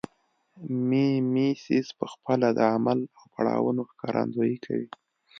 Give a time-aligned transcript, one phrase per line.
[0.87, 4.87] میمیسیس پخپله د عمل او پړاوونو ښکارندویي کوي